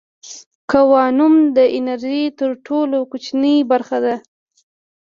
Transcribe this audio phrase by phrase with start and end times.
[0.71, 4.15] کوانوم د انرژۍ تر ټولو کوچنۍ برخه ده.